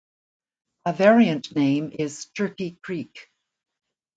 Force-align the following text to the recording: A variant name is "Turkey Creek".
A 0.85 0.93
variant 0.93 1.55
name 1.55 1.91
is 1.99 2.25
"Turkey 2.35 2.71
Creek". 2.81 3.29